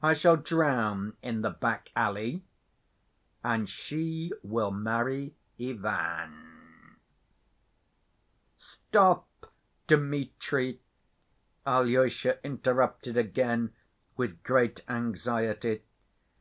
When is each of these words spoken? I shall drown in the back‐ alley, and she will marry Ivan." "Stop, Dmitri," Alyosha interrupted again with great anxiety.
I 0.00 0.14
shall 0.14 0.36
drown 0.36 1.16
in 1.22 1.40
the 1.42 1.50
back‐ 1.50 1.88
alley, 1.96 2.44
and 3.42 3.68
she 3.68 4.30
will 4.44 4.70
marry 4.70 5.34
Ivan." 5.60 6.94
"Stop, 8.56 9.50
Dmitri," 9.88 10.78
Alyosha 11.66 12.38
interrupted 12.46 13.16
again 13.16 13.72
with 14.16 14.40
great 14.44 14.84
anxiety. 14.88 15.82